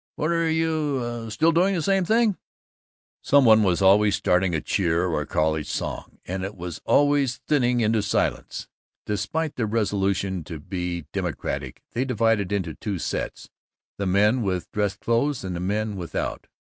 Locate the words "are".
0.31-0.49